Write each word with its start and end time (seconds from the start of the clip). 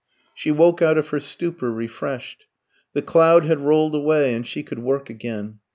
She 0.33 0.49
woke 0.49 0.81
out 0.81 0.97
of 0.97 1.09
her 1.09 1.19
stupor 1.19 1.71
refreshed. 1.71 2.47
The 2.93 3.03
cloud 3.03 3.45
had 3.45 3.59
rolled 3.59 3.93
away, 3.93 4.33
and 4.33 4.47
she 4.47 4.63
could 4.63 4.79
work 4.79 5.11
again. 5.11 5.59